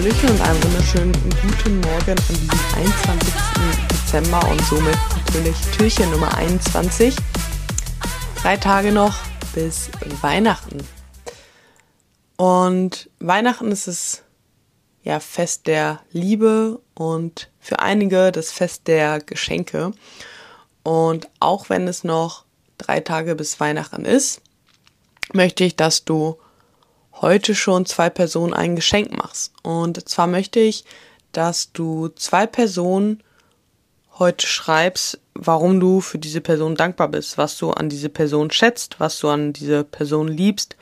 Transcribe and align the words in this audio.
Hallöchen 0.00 0.30
und 0.30 0.40
einen 0.40 0.62
wunderschönen 0.64 1.12
guten 1.12 1.80
Morgen 1.80 2.12
an 2.12 2.34
diesem 2.34 2.58
21. 2.74 3.34
Dezember 3.90 4.48
und 4.48 4.58
somit 4.62 4.96
natürlich 5.26 5.56
Türchen 5.76 6.10
Nummer 6.10 6.34
21. 6.38 7.14
Drei 8.40 8.56
Tage 8.56 8.92
noch 8.92 9.14
bis 9.52 9.90
Weihnachten. 10.22 10.78
Und 12.38 13.10
Weihnachten 13.18 13.70
ist 13.70 13.88
es 13.88 14.22
ja 15.02 15.20
Fest 15.20 15.66
der 15.66 16.00
Liebe 16.12 16.80
und 16.94 17.50
für 17.58 17.80
einige 17.80 18.32
das 18.32 18.52
Fest 18.52 18.88
der 18.88 19.20
Geschenke. 19.20 19.92
Und 20.82 21.28
auch 21.40 21.68
wenn 21.68 21.86
es 21.86 22.04
noch 22.04 22.46
drei 22.78 23.00
Tage 23.00 23.34
bis 23.34 23.60
Weihnachten 23.60 24.06
ist, 24.06 24.40
möchte 25.34 25.62
ich, 25.62 25.76
dass 25.76 26.06
du 26.06 26.38
heute 27.20 27.54
schon 27.54 27.86
zwei 27.86 28.10
Personen 28.10 28.54
ein 28.54 28.76
Geschenk 28.76 29.16
machst. 29.16 29.52
Und 29.62 30.08
zwar 30.08 30.26
möchte 30.26 30.60
ich, 30.60 30.84
dass 31.32 31.72
du 31.72 32.08
zwei 32.08 32.46
Personen 32.46 33.22
heute 34.18 34.46
schreibst, 34.46 35.18
warum 35.34 35.80
du 35.80 36.00
für 36.00 36.18
diese 36.18 36.40
Person 36.40 36.74
dankbar 36.74 37.08
bist, 37.08 37.38
was 37.38 37.56
du 37.56 37.70
an 37.70 37.88
diese 37.88 38.08
Person 38.08 38.50
schätzt, 38.50 39.00
was 39.00 39.18
du 39.18 39.28
an 39.28 39.52
diese 39.52 39.84
Person 39.84 40.28
liebst. 40.28 40.76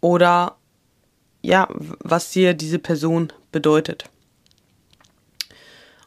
Oder 0.00 0.56
ja, 1.40 1.68
was 1.70 2.30
dir 2.30 2.54
diese 2.54 2.78
Person 2.78 3.32
bedeutet. 3.50 4.04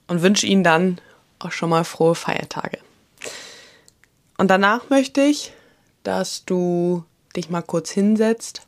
Und 0.08 0.22
wünsche 0.22 0.46
ihnen 0.46 0.63
dann 0.63 1.02
auch 1.40 1.52
schon 1.52 1.70
mal 1.70 1.84
frohe 1.84 2.16
Feiertage. 2.16 2.80
Und 4.38 4.49
danach 4.49 4.90
möchte 4.90 5.22
ich, 5.22 5.54
dass 6.04 6.46
du 6.46 7.04
dich 7.36 7.50
mal 7.50 7.62
kurz 7.62 7.91
hinsetzt 7.91 8.62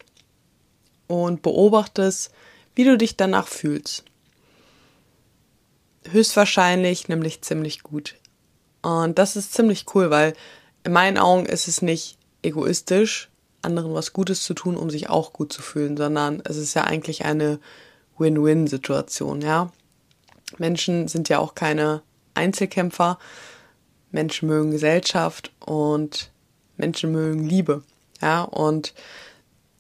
und 1.08 1.42
beobachtest, 1.42 2.32
wie 2.76 2.84
du 2.84 2.98
dich 2.98 3.18
danach 3.18 3.48
fühlst. 3.48 4.04
Höchstwahrscheinlich 6.10 7.08
nämlich 7.08 7.42
ziemlich 7.42 7.84
gut. 7.84 8.16
Und 8.82 9.18
das 9.18 9.36
ist 9.36 9.54
ziemlich 9.54 9.86
cool, 9.94 10.10
weil 10.10 10.34
in 10.84 10.94
meinen 10.94 11.18
Augen 11.18 11.46
ist 11.46 11.68
es 11.68 11.82
nicht 11.82 12.18
egoistisch, 12.44 13.30
anderen 13.62 13.94
was 13.94 14.14
Gutes 14.14 14.44
zu 14.44 14.54
tun, 14.54 14.78
um 14.78 14.90
sich 14.90 15.10
auch 15.10 15.34
gut 15.34 15.52
zu 15.52 15.62
fühlen, 15.62 15.98
sondern 15.98 16.42
es 16.46 16.58
ist 16.58 16.74
ja 16.76 16.84
eigentlich 16.84 17.26
eine 17.26 17.60
Win-Win-Situation, 18.18 19.42
ja. 19.42 19.72
Menschen 20.58 21.08
sind 21.08 21.28
ja 21.30 21.40
auch 21.40 21.56
keine 21.56 22.02
Einzelkämpfer. 22.34 23.20
Menschen 24.12 24.48
mögen 24.48 24.72
Gesellschaft 24.72 25.52
und 25.60 26.32
Menschen 26.78 27.12
mögen 27.12 27.44
Liebe. 27.44 27.84
Ja, 28.22 28.44
und 28.44 28.94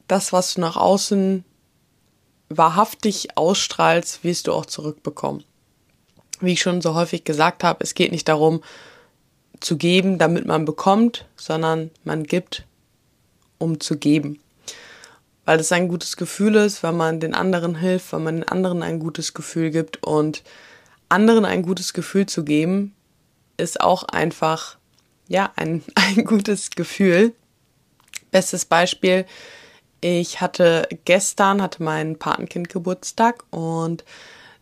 das, 0.07 0.33
was 0.33 0.53
du 0.53 0.61
nach 0.61 0.77
außen 0.77 1.43
wahrhaftig 2.49 3.37
ausstrahlst, 3.37 4.23
wirst 4.23 4.47
du 4.47 4.53
auch 4.53 4.65
zurückbekommen. 4.65 5.43
Wie 6.39 6.53
ich 6.53 6.61
schon 6.61 6.81
so 6.81 6.93
häufig 6.93 7.23
gesagt 7.23 7.63
habe, 7.63 7.83
es 7.83 7.93
geht 7.93 8.11
nicht 8.11 8.27
darum, 8.27 8.61
zu 9.59 9.77
geben, 9.77 10.17
damit 10.17 10.45
man 10.45 10.65
bekommt, 10.65 11.25
sondern 11.35 11.91
man 12.03 12.23
gibt, 12.23 12.65
um 13.57 13.79
zu 13.79 13.97
geben. 13.97 14.39
Weil 15.45 15.59
es 15.59 15.71
ein 15.71 15.87
gutes 15.87 16.17
Gefühl 16.17 16.55
ist, 16.55 16.83
wenn 16.83 16.95
man 16.95 17.19
den 17.19 17.33
anderen 17.33 17.75
hilft, 17.75 18.13
wenn 18.13 18.23
man 18.23 18.35
den 18.35 18.47
anderen 18.47 18.83
ein 18.83 18.99
gutes 18.99 19.33
Gefühl 19.33 19.71
gibt 19.71 20.03
und 20.03 20.43
anderen 21.09 21.45
ein 21.45 21.63
gutes 21.63 21.93
Gefühl 21.93 22.25
zu 22.25 22.43
geben, 22.43 22.93
ist 23.57 23.81
auch 23.81 24.03
einfach, 24.03 24.77
ja, 25.27 25.51
ein, 25.55 25.83
ein 25.95 26.25
gutes 26.25 26.69
Gefühl. 26.71 27.33
Bestes 28.31 28.65
Beispiel, 28.65 29.25
ich 30.01 30.41
hatte 30.41 30.87
gestern, 31.05 31.61
hatte 31.61 31.81
mein 31.81 32.17
Patenkind 32.19 32.69
Geburtstag 32.69 33.43
und 33.49 34.03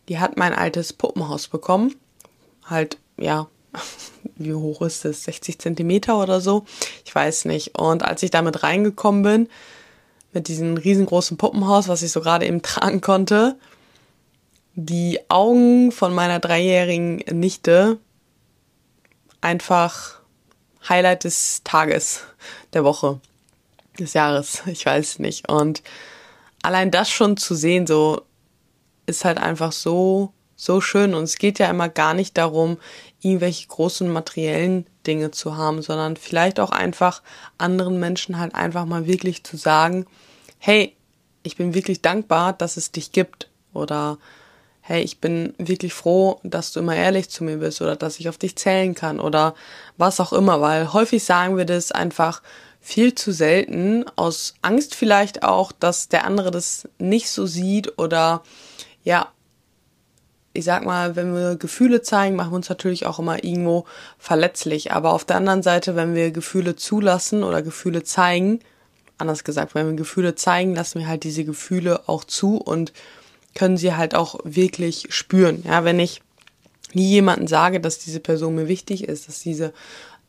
die 0.08 0.18
hat 0.18 0.36
mein 0.36 0.54
altes 0.54 0.92
Puppenhaus 0.92 1.48
bekommen. 1.48 1.94
Halt, 2.64 2.98
ja, 3.18 3.48
wie 4.36 4.54
hoch 4.54 4.82
ist 4.82 5.04
es? 5.04 5.24
60 5.24 5.58
Zentimeter 5.58 6.20
oder 6.20 6.40
so? 6.40 6.64
Ich 7.04 7.14
weiß 7.14 7.44
nicht. 7.46 7.78
Und 7.78 8.02
als 8.02 8.22
ich 8.22 8.30
damit 8.30 8.62
reingekommen 8.62 9.22
bin, 9.22 9.48
mit 10.32 10.48
diesem 10.48 10.76
riesengroßen 10.76 11.36
Puppenhaus, 11.36 11.88
was 11.88 12.02
ich 12.02 12.12
so 12.12 12.20
gerade 12.20 12.46
eben 12.46 12.62
tragen 12.62 13.00
konnte, 13.00 13.58
die 14.74 15.20
Augen 15.28 15.90
von 15.90 16.14
meiner 16.14 16.38
dreijährigen 16.38 17.16
Nichte 17.32 17.98
einfach 19.40 20.20
Highlight 20.88 21.24
des 21.24 21.62
Tages, 21.64 22.22
der 22.74 22.84
Woche 22.84 23.20
des 23.96 24.14
Jahres, 24.14 24.62
ich 24.66 24.84
weiß 24.84 25.18
nicht. 25.18 25.48
Und 25.48 25.82
allein 26.62 26.90
das 26.90 27.10
schon 27.10 27.36
zu 27.36 27.54
sehen, 27.54 27.86
so 27.86 28.22
ist 29.06 29.24
halt 29.24 29.38
einfach 29.38 29.72
so, 29.72 30.32
so 30.56 30.80
schön. 30.80 31.14
Und 31.14 31.24
es 31.24 31.36
geht 31.36 31.58
ja 31.58 31.70
immer 31.70 31.88
gar 31.88 32.14
nicht 32.14 32.36
darum, 32.36 32.78
irgendwelche 33.20 33.68
großen 33.68 34.10
materiellen 34.10 34.86
Dinge 35.06 35.30
zu 35.30 35.56
haben, 35.56 35.82
sondern 35.82 36.16
vielleicht 36.16 36.58
auch 36.60 36.70
einfach 36.70 37.22
anderen 37.58 38.00
Menschen 38.00 38.38
halt 38.38 38.54
einfach 38.54 38.84
mal 38.84 39.06
wirklich 39.06 39.44
zu 39.44 39.56
sagen, 39.56 40.06
hey, 40.58 40.96
ich 41.42 41.56
bin 41.56 41.74
wirklich 41.74 42.02
dankbar, 42.02 42.52
dass 42.52 42.76
es 42.76 42.90
dich 42.90 43.12
gibt. 43.12 43.48
Oder 43.72 44.18
hey, 44.80 45.02
ich 45.02 45.20
bin 45.20 45.54
wirklich 45.58 45.92
froh, 45.92 46.40
dass 46.42 46.72
du 46.72 46.80
immer 46.80 46.96
ehrlich 46.96 47.28
zu 47.28 47.44
mir 47.44 47.58
bist 47.58 47.82
oder 47.82 47.96
dass 47.96 48.18
ich 48.20 48.28
auf 48.28 48.38
dich 48.38 48.56
zählen 48.56 48.94
kann 48.94 49.20
oder 49.20 49.54
was 49.96 50.20
auch 50.20 50.32
immer, 50.32 50.60
weil 50.60 50.92
häufig 50.92 51.24
sagen 51.24 51.56
wir 51.56 51.64
das 51.64 51.92
einfach 51.92 52.40
viel 52.86 53.16
zu 53.16 53.32
selten, 53.32 54.04
aus 54.14 54.54
Angst 54.62 54.94
vielleicht 54.94 55.42
auch, 55.42 55.72
dass 55.72 56.06
der 56.06 56.24
andere 56.24 56.52
das 56.52 56.88
nicht 56.98 57.30
so 57.30 57.44
sieht 57.44 57.98
oder 57.98 58.44
ja, 59.02 59.32
ich 60.52 60.64
sag 60.64 60.84
mal, 60.84 61.16
wenn 61.16 61.34
wir 61.34 61.56
Gefühle 61.56 62.02
zeigen, 62.02 62.36
machen 62.36 62.52
wir 62.52 62.56
uns 62.56 62.68
natürlich 62.68 63.04
auch 63.04 63.18
immer 63.18 63.42
irgendwo 63.42 63.86
verletzlich. 64.18 64.92
Aber 64.92 65.14
auf 65.14 65.24
der 65.24 65.34
anderen 65.34 65.64
Seite, 65.64 65.96
wenn 65.96 66.14
wir 66.14 66.30
Gefühle 66.30 66.76
zulassen 66.76 67.42
oder 67.42 67.60
Gefühle 67.60 68.04
zeigen, 68.04 68.60
anders 69.18 69.42
gesagt, 69.42 69.74
wenn 69.74 69.88
wir 69.88 69.96
Gefühle 69.96 70.36
zeigen, 70.36 70.76
lassen 70.76 71.00
wir 71.00 71.08
halt 71.08 71.24
diese 71.24 71.44
Gefühle 71.44 72.08
auch 72.08 72.22
zu 72.22 72.56
und 72.56 72.92
können 73.56 73.76
sie 73.76 73.94
halt 73.94 74.14
auch 74.14 74.38
wirklich 74.44 75.06
spüren. 75.08 75.64
Ja, 75.66 75.84
wenn 75.84 75.98
ich 75.98 76.22
nie 76.92 77.08
jemanden 77.08 77.48
sage, 77.48 77.80
dass 77.80 77.98
diese 77.98 78.20
Person 78.20 78.54
mir 78.54 78.68
wichtig 78.68 79.08
ist, 79.08 79.26
dass 79.26 79.40
diese 79.40 79.72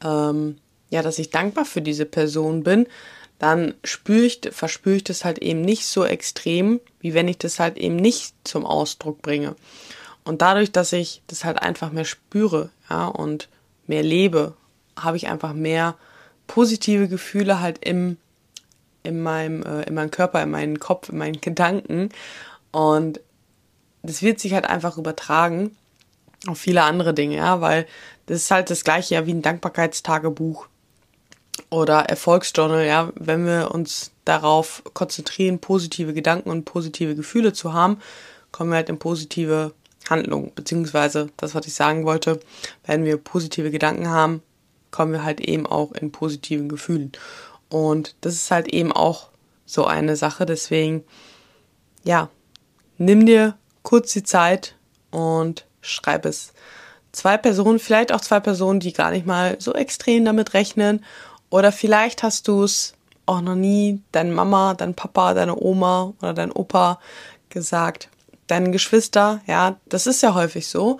ähm, 0.03 0.57
ja, 0.89 1.01
dass 1.01 1.19
ich 1.19 1.29
dankbar 1.29 1.65
für 1.65 1.81
diese 1.81 2.05
Person 2.05 2.63
bin, 2.63 2.87
dann 3.39 3.75
spüre 3.83 4.25
ich, 4.25 4.41
verspüre 4.51 4.95
ich 4.95 5.03
das 5.03 5.23
halt 5.23 5.39
eben 5.39 5.61
nicht 5.61 5.85
so 5.85 6.05
extrem, 6.05 6.79
wie 6.99 7.13
wenn 7.13 7.27
ich 7.27 7.37
das 7.37 7.59
halt 7.59 7.77
eben 7.77 7.95
nicht 7.95 8.33
zum 8.43 8.65
Ausdruck 8.65 9.21
bringe. 9.21 9.55
Und 10.23 10.41
dadurch, 10.41 10.71
dass 10.71 10.91
ich 10.93 11.21
das 11.27 11.45
halt 11.45 11.61
einfach 11.61 11.91
mehr 11.91 12.05
spüre, 12.05 12.69
ja, 12.89 13.07
und 13.07 13.47
mehr 13.85 14.03
lebe, 14.03 14.55
habe 14.97 15.17
ich 15.17 15.27
einfach 15.27 15.53
mehr 15.53 15.95
positive 16.47 17.07
Gefühle 17.07 17.59
halt 17.59 17.85
im, 17.85 18.17
in 19.03 19.21
meinem, 19.21 19.63
äh, 19.63 19.83
in 19.83 19.93
meinem 19.93 20.11
Körper, 20.11 20.41
in 20.41 20.49
meinem 20.49 20.79
Kopf, 20.79 21.09
in 21.09 21.17
meinen 21.17 21.39
Gedanken. 21.39 22.09
Und 22.71 23.21
das 24.01 24.21
wird 24.21 24.39
sich 24.39 24.53
halt 24.53 24.65
einfach 24.65 24.97
übertragen 24.97 25.75
auf 26.47 26.59
viele 26.59 26.83
andere 26.83 27.13
Dinge, 27.13 27.37
ja, 27.37 27.61
weil 27.61 27.85
das 28.25 28.37
ist 28.37 28.51
halt 28.51 28.69
das 28.69 28.83
gleiche 28.83 29.15
ja 29.15 29.25
wie 29.25 29.33
ein 29.33 29.41
Dankbarkeitstagebuch 29.41 30.67
oder 31.69 32.01
Erfolgsjournal, 32.01 32.85
ja, 32.85 33.11
wenn 33.15 33.45
wir 33.45 33.71
uns 33.71 34.11
darauf 34.25 34.83
konzentrieren, 34.93 35.59
positive 35.59 36.13
Gedanken 36.13 36.49
und 36.49 36.65
positive 36.65 37.15
Gefühle 37.15 37.53
zu 37.53 37.73
haben, 37.73 37.99
kommen 38.51 38.71
wir 38.71 38.77
halt 38.77 38.89
in 38.89 38.99
positive 38.99 39.73
Handlungen, 40.09 40.51
beziehungsweise 40.55 41.29
das, 41.37 41.55
was 41.55 41.67
ich 41.67 41.73
sagen 41.73 42.05
wollte, 42.05 42.39
wenn 42.85 43.03
wir 43.03 43.17
positive 43.17 43.71
Gedanken 43.71 44.09
haben, 44.09 44.41
kommen 44.91 45.11
wir 45.11 45.23
halt 45.23 45.41
eben 45.41 45.67
auch 45.67 45.91
in 45.91 46.11
positiven 46.11 46.69
Gefühlen. 46.69 47.11
Und 47.69 48.15
das 48.21 48.35
ist 48.35 48.51
halt 48.51 48.69
eben 48.69 48.93
auch 48.93 49.29
so 49.65 49.85
eine 49.85 50.15
Sache, 50.15 50.45
deswegen, 50.45 51.03
ja, 52.03 52.29
nimm 52.97 53.25
dir 53.25 53.57
kurz 53.83 54.13
die 54.13 54.23
Zeit 54.23 54.75
und 55.11 55.65
schreib 55.81 56.25
es. 56.25 56.53
Zwei 57.11 57.37
Personen, 57.37 57.79
vielleicht 57.79 58.13
auch 58.13 58.21
zwei 58.21 58.39
Personen, 58.39 58.79
die 58.79 58.93
gar 58.93 59.11
nicht 59.11 59.25
mal 59.25 59.57
so 59.59 59.73
extrem 59.73 60.23
damit 60.23 60.53
rechnen 60.53 61.03
oder 61.49 61.71
vielleicht 61.71 62.23
hast 62.23 62.47
du 62.47 62.63
es 62.63 62.93
auch 63.25 63.41
noch 63.41 63.55
nie 63.55 64.01
deine 64.11 64.31
Mama, 64.31 64.73
dein 64.73 64.95
Papa, 64.95 65.33
deine 65.33 65.61
Oma 65.61 66.13
oder 66.21 66.33
dein 66.33 66.51
Opa 66.51 66.99
gesagt. 67.49 68.09
Deinen 68.47 68.71
Geschwister, 68.71 69.41
ja, 69.45 69.77
das 69.89 70.07
ist 70.07 70.23
ja 70.23 70.33
häufig 70.33 70.67
so, 70.67 70.99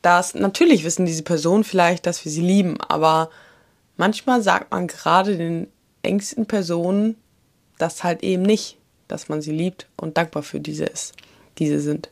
dass 0.00 0.34
natürlich 0.34 0.84
wissen 0.84 1.04
diese 1.04 1.22
Personen 1.22 1.64
vielleicht, 1.64 2.06
dass 2.06 2.24
wir 2.24 2.32
sie 2.32 2.40
lieben, 2.40 2.80
aber 2.80 3.28
manchmal 3.98 4.40
sagt 4.40 4.70
man 4.70 4.86
gerade 4.86 5.36
den 5.36 5.68
engsten 6.02 6.46
Personen 6.46 7.16
das 7.78 8.04
halt 8.04 8.22
eben 8.22 8.42
nicht, 8.42 8.78
dass 9.08 9.28
man 9.28 9.42
sie 9.42 9.52
liebt 9.52 9.86
und 9.96 10.16
dankbar 10.16 10.42
für 10.42 10.60
diese 10.60 10.84
ist, 10.84 11.14
diese 11.58 11.80
sind. 11.80 12.10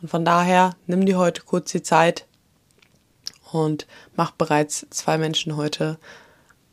Und 0.00 0.08
von 0.08 0.24
daher 0.24 0.76
nimm 0.86 1.06
dir 1.06 1.18
heute 1.18 1.42
kurz 1.42 1.72
die 1.72 1.82
Zeit 1.82 2.26
und 3.52 3.86
mach 4.16 4.30
bereits 4.32 4.86
zwei 4.90 5.18
Menschen 5.18 5.56
heute 5.56 5.98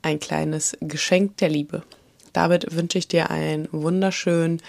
ein 0.01 0.19
kleines 0.19 0.77
Geschenk 0.81 1.37
der 1.37 1.49
Liebe. 1.49 1.83
Damit 2.33 2.73
wünsche 2.75 2.97
ich 2.97 3.07
dir 3.07 3.29
einen 3.29 3.67
wunderschönen 3.71 4.61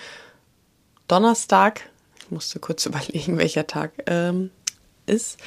Donnerstag. 1.09 1.89
Ich 2.21 2.31
musste 2.31 2.59
kurz 2.59 2.87
überlegen, 2.87 3.39
welcher 3.39 3.67
Tag 3.67 3.93
ähm, 4.07 4.51
ist. 5.07 5.39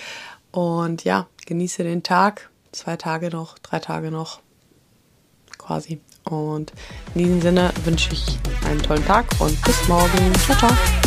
Und 0.51 1.03
ja, 1.03 1.27
genieße 1.45 1.83
den 1.83 2.03
Tag. 2.03 2.49
Zwei 2.71 2.97
Tage 2.97 3.29
noch, 3.29 3.57
drei 3.59 3.79
Tage 3.79 4.11
noch. 4.11 4.41
Quasi. 5.57 5.99
Und 6.23 6.73
in 7.13 7.21
diesem 7.21 7.41
Sinne 7.41 7.71
wünsche 7.83 8.11
ich 8.11 8.37
einen 8.65 8.81
tollen 8.81 9.05
Tag 9.05 9.25
und 9.39 9.61
bis 9.63 9.87
morgen. 9.87 10.33
Ciao, 10.45 10.57
ciao. 10.57 11.04